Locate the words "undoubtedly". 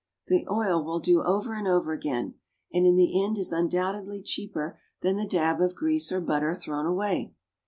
3.51-4.23